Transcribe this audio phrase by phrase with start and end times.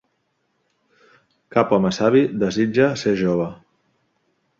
[1.55, 3.47] Cap home savi desitja ser jove.